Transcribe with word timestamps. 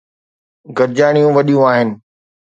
گڏجاڻيون 0.77 1.31
وڏيون 1.37 1.61
آهن. 1.71 1.89